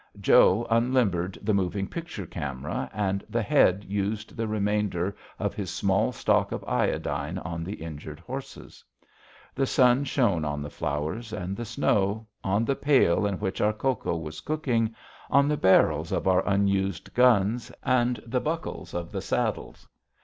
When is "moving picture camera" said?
1.53-2.89